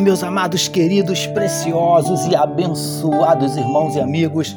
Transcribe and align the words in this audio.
meus 0.00 0.22
amados, 0.22 0.68
queridos, 0.68 1.26
preciosos 1.26 2.26
e 2.26 2.34
abençoados 2.34 3.56
irmãos 3.56 3.94
e 3.94 4.00
amigos 4.00 4.56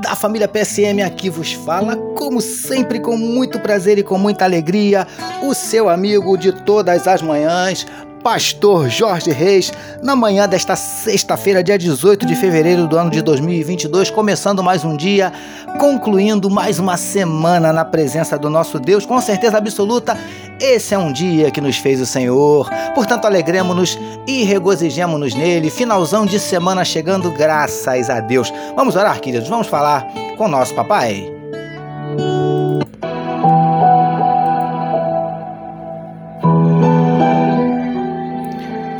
da 0.00 0.14
família 0.14 0.46
PSM 0.46 1.02
aqui 1.02 1.30
vos 1.30 1.52
fala, 1.52 1.96
como 2.14 2.40
sempre, 2.40 3.00
com 3.00 3.16
muito 3.16 3.58
prazer 3.58 3.98
e 3.98 4.02
com 4.02 4.18
muita 4.18 4.44
alegria, 4.44 5.06
o 5.42 5.54
seu 5.54 5.88
amigo 5.88 6.36
de 6.36 6.52
todas 6.52 7.08
as 7.08 7.22
manhãs, 7.22 7.86
Pastor 8.22 8.88
Jorge 8.88 9.30
Reis, 9.30 9.70
na 10.02 10.16
manhã 10.16 10.48
desta 10.48 10.74
sexta-feira, 10.76 11.62
dia 11.62 11.78
18 11.78 12.24
de 12.24 12.34
fevereiro 12.34 12.86
do 12.86 12.96
ano 12.96 13.10
de 13.10 13.20
2022, 13.20 14.10
começando 14.10 14.62
mais 14.62 14.82
um 14.82 14.96
dia, 14.96 15.30
concluindo 15.78 16.48
mais 16.48 16.78
uma 16.78 16.96
semana 16.96 17.70
na 17.70 17.84
presença 17.84 18.38
do 18.38 18.48
nosso 18.48 18.80
Deus, 18.80 19.04
com 19.04 19.20
certeza 19.20 19.58
absoluta. 19.58 20.16
Esse 20.60 20.94
é 20.94 20.98
um 20.98 21.12
dia 21.12 21.50
que 21.50 21.60
nos 21.60 21.76
fez 21.76 22.00
o 22.00 22.06
Senhor, 22.06 22.70
portanto, 22.94 23.24
alegremos-nos 23.24 23.98
e 24.26 24.44
regozijemos-nos 24.44 25.34
nele. 25.34 25.68
Finalzão 25.70 26.24
de 26.24 26.38
semana 26.38 26.84
chegando, 26.84 27.30
graças 27.30 28.08
a 28.08 28.20
Deus. 28.20 28.52
Vamos 28.76 28.94
orar, 28.96 29.20
queridos, 29.20 29.48
vamos 29.48 29.66
falar 29.66 30.06
com 30.36 30.48
nosso 30.48 30.74
papai. 30.74 31.33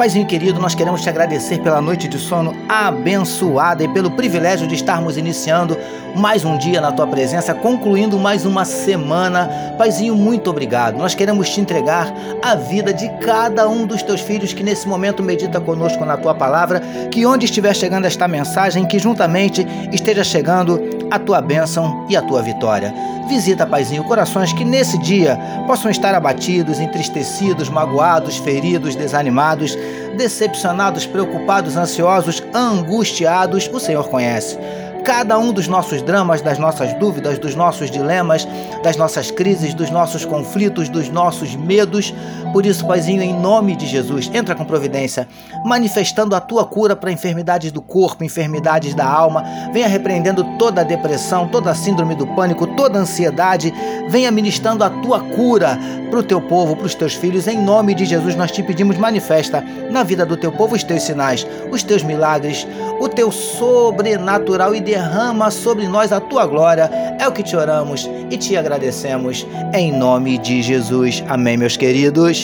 Paizinho 0.04 0.26
querido, 0.26 0.60
nós 0.60 0.74
queremos 0.74 1.00
te 1.00 1.08
agradecer 1.08 1.62
pela 1.62 1.80
noite 1.80 2.06
de 2.06 2.18
sono 2.18 2.54
abençoada 2.68 3.82
e 3.82 3.88
pelo 3.88 4.10
privilégio 4.10 4.68
de 4.68 4.74
estarmos 4.74 5.16
iniciando 5.16 5.78
mais 6.14 6.44
um 6.44 6.58
dia 6.58 6.78
na 6.78 6.92
tua 6.92 7.06
presença, 7.06 7.54
concluindo 7.54 8.18
mais 8.18 8.44
uma 8.44 8.66
semana. 8.66 9.48
Paizinho, 9.78 10.14
muito 10.14 10.50
obrigado. 10.50 10.98
Nós 10.98 11.14
queremos 11.14 11.48
te 11.48 11.58
entregar 11.58 12.12
a 12.42 12.54
vida 12.54 12.92
de 12.92 13.08
cada 13.20 13.66
um 13.66 13.86
dos 13.86 14.02
teus 14.02 14.20
filhos 14.20 14.52
que 14.52 14.62
nesse 14.62 14.86
momento 14.86 15.22
medita 15.22 15.58
conosco 15.58 16.04
na 16.04 16.18
tua 16.18 16.34
palavra, 16.34 16.80
que 17.10 17.24
onde 17.24 17.46
estiver 17.46 17.74
chegando 17.74 18.04
esta 18.04 18.28
mensagem, 18.28 18.84
que 18.84 18.98
juntamente 18.98 19.66
esteja 19.90 20.22
chegando 20.22 21.03
a 21.14 21.18
tua 21.18 21.40
bênção 21.40 22.04
e 22.08 22.16
a 22.16 22.22
tua 22.22 22.42
vitória. 22.42 22.92
Visita, 23.28 23.66
Paizinho, 23.66 24.04
corações 24.04 24.52
que 24.52 24.64
nesse 24.64 24.98
dia 24.98 25.38
possam 25.66 25.90
estar 25.90 26.14
abatidos, 26.14 26.80
entristecidos, 26.80 27.68
magoados, 27.68 28.36
feridos, 28.38 28.96
desanimados, 28.96 29.76
decepcionados, 30.16 31.06
preocupados, 31.06 31.76
ansiosos, 31.76 32.42
angustiados. 32.52 33.70
O 33.72 33.78
Senhor 33.78 34.08
conhece 34.08 34.58
cada 35.04 35.38
um 35.38 35.52
dos 35.52 35.68
nossos 35.68 36.00
dramas, 36.00 36.40
das 36.40 36.58
nossas 36.58 36.94
dúvidas, 36.94 37.38
dos 37.38 37.54
nossos 37.54 37.90
dilemas, 37.90 38.48
das 38.82 38.96
nossas 38.96 39.30
crises, 39.30 39.74
dos 39.74 39.90
nossos 39.90 40.24
conflitos, 40.24 40.88
dos 40.88 41.10
nossos 41.10 41.54
medos. 41.54 42.12
Por 42.54 42.64
isso, 42.64 42.86
Paizinho, 42.86 43.20
em 43.20 43.34
nome 43.34 43.74
de 43.74 43.84
Jesus, 43.84 44.30
entra 44.32 44.54
com 44.54 44.64
providência, 44.64 45.26
manifestando 45.64 46.36
a 46.36 46.40
tua 46.40 46.64
cura 46.64 46.94
para 46.94 47.10
enfermidades 47.10 47.72
do 47.72 47.82
corpo, 47.82 48.22
enfermidades 48.22 48.94
da 48.94 49.04
alma. 49.04 49.42
Venha 49.72 49.88
repreendendo 49.88 50.44
toda 50.56 50.82
a 50.82 50.84
depressão, 50.84 51.48
toda 51.48 51.72
a 51.72 51.74
síndrome 51.74 52.14
do 52.14 52.28
pânico, 52.28 52.64
toda 52.68 52.96
a 52.96 53.02
ansiedade. 53.02 53.74
Venha 54.08 54.30
ministrando 54.30 54.84
a 54.84 54.88
tua 54.88 55.18
cura 55.18 55.76
para 56.08 56.20
o 56.20 56.22
teu 56.22 56.40
povo, 56.40 56.76
para 56.76 56.86
os 56.86 56.94
teus 56.94 57.14
filhos. 57.14 57.48
Em 57.48 57.60
nome 57.60 57.92
de 57.92 58.04
Jesus, 58.04 58.36
nós 58.36 58.52
te 58.52 58.62
pedimos, 58.62 58.96
manifesta 58.96 59.60
na 59.90 60.04
vida 60.04 60.24
do 60.24 60.36
teu 60.36 60.52
povo 60.52 60.76
os 60.76 60.84
teus 60.84 61.02
sinais, 61.02 61.44
os 61.72 61.82
teus 61.82 62.04
milagres, 62.04 62.68
o 63.00 63.08
teu 63.08 63.32
sobrenatural 63.32 64.76
e 64.76 64.80
derrama 64.80 65.50
sobre 65.50 65.88
nós 65.88 66.12
a 66.12 66.20
tua 66.20 66.46
glória. 66.46 66.88
É 67.18 67.26
o 67.26 67.32
que 67.32 67.42
te 67.42 67.56
oramos 67.56 68.08
e 68.30 68.36
te 68.36 68.56
agradecemos 68.56 69.44
em 69.74 69.90
nome 69.90 70.38
de 70.38 70.62
Jesus. 70.62 71.24
Amém, 71.26 71.56
meus 71.56 71.76
queridos. 71.76 72.43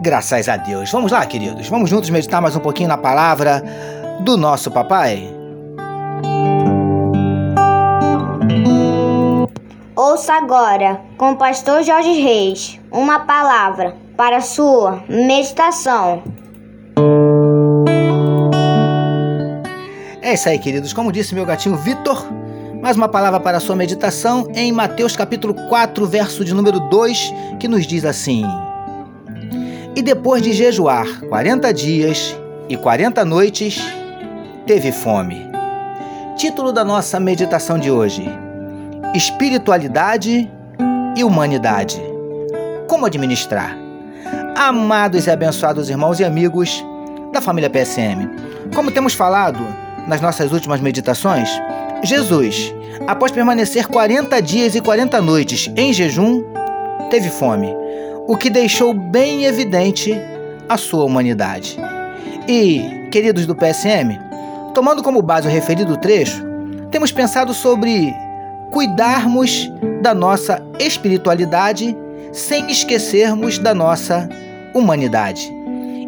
Graças 0.00 0.48
a 0.48 0.56
Deus. 0.56 0.90
Vamos 0.90 1.12
lá, 1.12 1.26
queridos. 1.26 1.68
Vamos 1.68 1.90
juntos 1.90 2.08
meditar 2.10 2.40
mais 2.40 2.56
um 2.56 2.60
pouquinho 2.60 2.88
na 2.88 2.96
palavra 2.96 3.62
do 4.20 4.36
nosso 4.36 4.70
papai. 4.70 5.34
Ouça 9.94 10.32
agora, 10.34 11.00
com 11.16 11.32
o 11.32 11.36
pastor 11.36 11.82
Jorge 11.82 12.12
Reis, 12.12 12.80
uma 12.90 13.20
palavra 13.20 13.96
para 14.16 14.40
sua 14.40 15.02
meditação. 15.08 16.22
É 20.22 20.34
isso 20.34 20.48
aí, 20.48 20.58
queridos. 20.58 20.92
Como 20.92 21.10
disse 21.10 21.34
meu 21.34 21.44
gatinho 21.44 21.76
Vitor, 21.76 22.26
mais 22.88 22.96
uma 22.96 23.06
palavra 23.06 23.38
para 23.38 23.60
sua 23.60 23.76
meditação 23.76 24.48
em 24.54 24.72
Mateus 24.72 25.14
capítulo 25.14 25.52
4, 25.52 26.06
verso 26.06 26.42
de 26.42 26.54
número 26.54 26.80
2, 26.80 27.34
que 27.60 27.68
nos 27.68 27.86
diz 27.86 28.02
assim: 28.02 28.46
E 29.94 30.00
depois 30.00 30.40
de 30.40 30.54
jejuar 30.54 31.20
40 31.28 31.74
dias 31.74 32.34
e 32.66 32.78
40 32.78 33.26
noites, 33.26 33.78
teve 34.66 34.90
fome. 34.90 35.36
Título 36.38 36.72
da 36.72 36.82
nossa 36.82 37.20
meditação 37.20 37.78
de 37.78 37.90
hoje: 37.90 38.26
Espiritualidade 39.14 40.50
e 41.14 41.22
humanidade. 41.22 42.00
Como 42.88 43.04
administrar? 43.04 43.76
amados 44.56 45.26
e 45.26 45.30
abençoados 45.30 45.90
irmãos 45.90 46.20
e 46.20 46.24
amigos 46.24 46.82
da 47.34 47.42
família 47.42 47.68
PSM. 47.68 48.30
Como 48.74 48.90
temos 48.90 49.12
falado 49.12 49.60
nas 50.06 50.22
nossas 50.22 50.52
últimas 50.52 50.80
meditações, 50.80 51.50
Jesus, 52.02 52.74
após 53.06 53.32
permanecer 53.32 53.86
40 53.86 54.40
dias 54.40 54.74
e 54.74 54.80
40 54.80 55.20
noites 55.20 55.70
em 55.76 55.92
jejum, 55.92 56.44
teve 57.10 57.28
fome, 57.28 57.74
o 58.26 58.36
que 58.36 58.48
deixou 58.48 58.94
bem 58.94 59.44
evidente 59.44 60.14
a 60.68 60.76
sua 60.76 61.04
humanidade. 61.04 61.76
E, 62.46 63.08
queridos 63.10 63.46
do 63.46 63.54
PSM, 63.54 64.18
tomando 64.74 65.02
como 65.02 65.22
base 65.22 65.48
o 65.48 65.50
referido 65.50 65.96
trecho, 65.96 66.42
temos 66.90 67.10
pensado 67.10 67.52
sobre 67.52 68.14
cuidarmos 68.70 69.70
da 70.02 70.14
nossa 70.14 70.62
espiritualidade 70.78 71.96
sem 72.32 72.70
esquecermos 72.70 73.58
da 73.58 73.74
nossa 73.74 74.28
humanidade. 74.74 75.52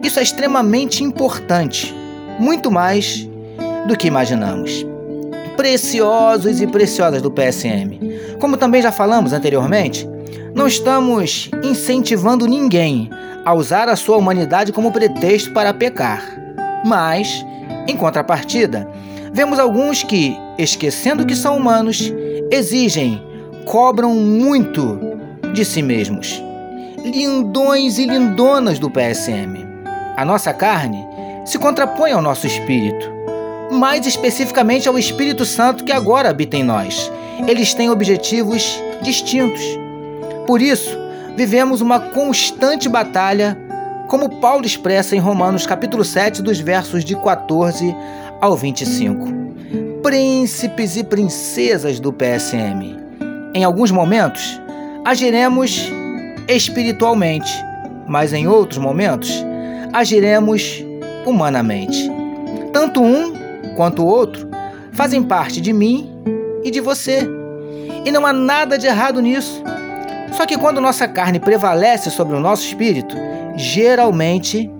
Isso 0.03 0.19
é 0.19 0.22
extremamente 0.22 1.03
importante, 1.03 1.95
muito 2.39 2.71
mais 2.71 3.28
do 3.87 3.97
que 3.97 4.07
imaginamos. 4.07 4.90
Preciosos 5.60 6.62
e 6.62 6.66
preciosas 6.66 7.21
do 7.21 7.31
PSM. 7.31 8.00
Como 8.41 8.56
também 8.56 8.81
já 8.81 8.91
falamos 8.91 9.34
anteriormente, 9.34 10.09
não 10.54 10.66
estamos 10.66 11.50
incentivando 11.62 12.47
ninguém 12.47 13.10
a 13.44 13.53
usar 13.53 13.87
a 13.87 13.94
sua 13.94 14.16
humanidade 14.16 14.72
como 14.72 14.91
pretexto 14.91 15.53
para 15.53 15.75
pecar. 15.75 16.25
Mas, 16.87 17.44
em 17.87 17.94
contrapartida, 17.94 18.88
vemos 19.34 19.59
alguns 19.59 20.03
que, 20.03 20.34
esquecendo 20.56 21.26
que 21.26 21.37
são 21.37 21.59
humanos, 21.59 22.10
exigem, 22.50 23.22
cobram 23.66 24.15
muito 24.15 24.98
de 25.53 25.62
si 25.62 25.82
mesmos 25.82 26.42
lindões 27.04 27.98
e 27.98 28.06
lindonas 28.06 28.78
do 28.78 28.91
PSM. 28.91 29.59
A 30.16 30.25
nossa 30.25 30.54
carne 30.54 31.06
se 31.44 31.59
contrapõe 31.59 32.12
ao 32.12 32.22
nosso 32.22 32.47
espírito, 32.47 33.19
mais 33.70 34.06
especificamente 34.06 34.88
ao 34.88 34.98
Espírito 34.98 35.44
Santo 35.44 35.84
que 35.84 35.92
agora 35.92 36.28
habita 36.28 36.56
em 36.56 36.65
nós. 36.65 37.10
Eles 37.47 37.72
têm 37.72 37.91
objetivos 37.91 38.83
distintos. 39.03 39.62
Por 40.47 40.60
isso, 40.60 40.97
vivemos 41.36 41.80
uma 41.80 42.00
constante 42.00 42.89
batalha, 42.89 43.56
como 44.09 44.41
Paulo 44.41 44.66
expressa 44.66 45.15
em 45.15 45.21
Romanos 45.21 45.66
capítulo 45.66 46.04
7, 46.04 46.42
dos 46.42 46.59
versos 46.59 47.04
de 47.04 47.15
14 47.16 47.95
ao 48.41 48.56
25. 48.56 49.28
Príncipes 50.03 50.97
e 50.97 51.04
princesas 51.04 52.00
do 52.00 52.12
PSM. 52.12 52.98
Em 53.54 53.65
alguns 53.65 53.91
momentos, 53.91 54.60
agiremos 55.04 55.91
espiritualmente, 56.48 57.53
mas 58.09 58.33
em 58.33 58.48
outros 58.48 58.78
momentos 58.78 59.45
agiremos 59.92 60.84
humanamente. 61.24 62.10
Tanto 62.72 63.03
um 63.03 63.40
quanto 63.80 64.03
o 64.03 64.06
outro 64.06 64.47
fazem 64.92 65.22
parte 65.22 65.59
de 65.59 65.72
mim 65.72 66.12
e 66.62 66.71
de 66.71 66.82
você. 66.82 67.27
E 68.04 68.12
não 68.12 68.27
há 68.27 68.32
nada 68.32 68.77
de 68.77 68.86
errado 68.86 69.22
nisso. 69.22 69.62
Só 70.32 70.44
que 70.44 70.59
quando 70.59 70.82
nossa 70.82 71.09
carne 71.09 71.41
prevalece 71.41 72.10
sobre 72.10 72.36
o 72.36 72.41
nosso 72.41 72.62
espírito, 72.62 73.16
geralmente 73.56 74.71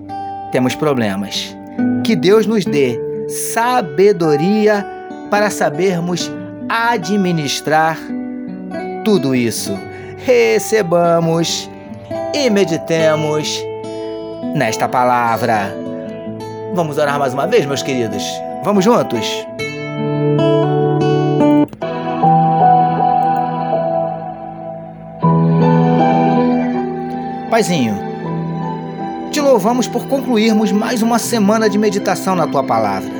temos 0.51 0.75
problemas. 0.75 1.57
Que 2.03 2.15
Deus 2.15 2.45
nos 2.45 2.63
dê 2.63 2.99
sabedoria 3.27 4.85
para 5.31 5.49
sabermos 5.49 6.31
administrar 6.69 7.97
tudo 9.03 9.33
isso 9.33 9.75
recebamos 10.15 11.67
e 12.35 12.51
meditemos 12.51 13.59
nesta 14.53 14.87
palavra. 14.87 15.75
Vamos 16.75 16.99
orar 16.99 17.17
mais 17.17 17.33
uma 17.33 17.47
vez, 17.47 17.65
meus 17.65 17.81
queridos? 17.81 18.23
Vamos 18.63 18.85
juntos? 18.85 19.25
Paizinho, 27.49 27.95
te 29.31 29.41
louvamos 29.41 29.87
por 29.87 30.07
concluirmos 30.07 30.71
mais 30.71 31.01
uma 31.01 31.17
semana 31.17 31.67
de 31.67 31.79
meditação 31.79 32.35
na 32.35 32.45
tua 32.45 32.63
palavra. 32.63 33.11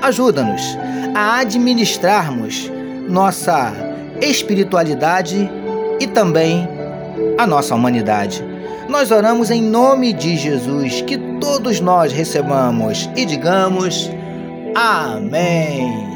Ajuda-nos 0.00 0.78
a 1.12 1.40
administrarmos 1.40 2.70
nossa 3.08 3.72
espiritualidade 4.20 5.50
e 5.98 6.06
também 6.06 6.68
a 7.36 7.46
nossa 7.48 7.74
humanidade. 7.74 8.44
Nós 8.88 9.10
oramos 9.10 9.50
em 9.50 9.60
nome 9.60 10.12
de 10.12 10.36
Jesus, 10.36 11.02
que 11.02 11.18
todos 11.40 11.80
nós 11.80 12.12
recebamos 12.12 13.10
e 13.16 13.24
digamos 13.24 14.10
Amém. 14.74 16.08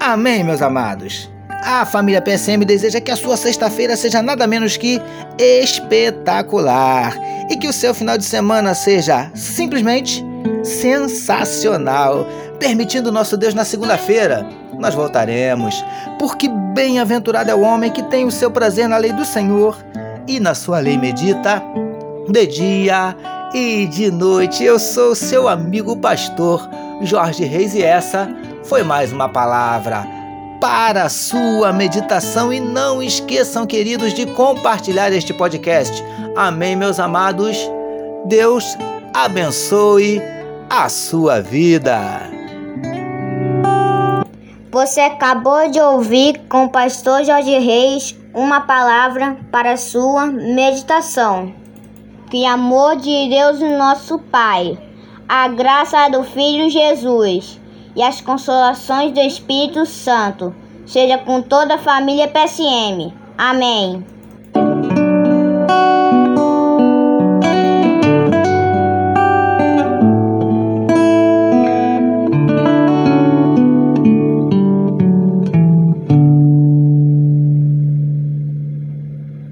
Amém, 0.00 0.44
meus 0.44 0.62
amados. 0.62 1.30
A 1.62 1.84
família 1.84 2.22
PSM 2.22 2.64
deseja 2.64 3.00
que 3.00 3.10
a 3.10 3.16
sua 3.16 3.36
sexta-feira 3.36 3.96
seja 3.96 4.22
nada 4.22 4.46
menos 4.46 4.76
que 4.76 5.00
espetacular 5.36 7.12
e 7.50 7.56
que 7.56 7.66
o 7.66 7.72
seu 7.72 7.92
final 7.92 8.16
de 8.16 8.24
semana 8.24 8.72
seja 8.74 9.30
simplesmente 9.34 10.24
sensacional. 10.62 12.26
Permitindo 12.58 13.12
nosso 13.12 13.36
Deus 13.36 13.52
na 13.52 13.64
segunda-feira, 13.64 14.46
nós 14.78 14.94
voltaremos, 14.94 15.84
porque 16.18 16.48
bem-aventurado 16.48 17.50
é 17.50 17.54
o 17.54 17.60
homem 17.60 17.90
que 17.90 18.02
tem 18.04 18.24
o 18.24 18.30
seu 18.30 18.50
prazer 18.50 18.88
na 18.88 18.96
lei 18.96 19.12
do 19.12 19.24
Senhor 19.24 19.76
e 20.26 20.40
na 20.40 20.54
sua 20.54 20.78
lei 20.78 20.96
medita 20.96 21.62
de 22.28 22.46
dia 22.46 23.16
e 23.54 23.86
de 23.86 24.10
noite. 24.10 24.64
Eu 24.64 24.78
sou 24.78 25.14
seu 25.14 25.48
amigo 25.48 25.96
pastor 25.96 26.68
Jorge 27.02 27.44
Reis 27.44 27.74
e 27.74 27.82
essa 27.82 28.28
foi 28.64 28.82
mais 28.82 29.12
uma 29.12 29.28
palavra 29.28 30.04
para 30.60 31.04
a 31.04 31.08
sua 31.08 31.72
meditação 31.72 32.52
e 32.52 32.58
não 32.58 33.02
esqueçam, 33.02 33.66
queridos, 33.66 34.14
de 34.14 34.26
compartilhar 34.26 35.12
este 35.12 35.32
podcast. 35.34 36.02
Amém, 36.34 36.74
meus 36.74 36.98
amados. 36.98 37.56
Deus 38.24 38.76
abençoe 39.14 40.20
a 40.68 40.88
sua 40.88 41.40
vida. 41.40 42.20
Você 44.72 45.00
acabou 45.00 45.70
de 45.70 45.80
ouvir 45.80 46.40
com 46.48 46.64
o 46.64 46.70
pastor 46.70 47.24
Jorge 47.24 47.58
Reis 47.58 48.16
uma 48.34 48.60
palavra 48.62 49.36
para 49.50 49.72
a 49.72 49.76
sua 49.76 50.26
meditação. 50.26 51.65
Que 52.28 52.44
amor 52.44 52.96
de 52.96 53.28
Deus, 53.28 53.60
nosso 53.60 54.18
Pai, 54.18 54.76
a 55.28 55.46
graça 55.46 56.08
do 56.08 56.24
Filho 56.24 56.68
Jesus 56.68 57.60
e 57.94 58.02
as 58.02 58.20
consolações 58.20 59.12
do 59.12 59.20
Espírito 59.20 59.86
Santo 59.86 60.52
seja 60.84 61.18
com 61.18 61.40
toda 61.40 61.76
a 61.76 61.78
família 61.78 62.26
PSM. 62.26 63.14
Amém. 63.38 64.15